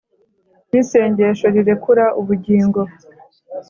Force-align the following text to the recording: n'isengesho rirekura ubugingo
n'isengesho 0.69 1.45
rirekura 1.55 2.05
ubugingo 2.21 2.81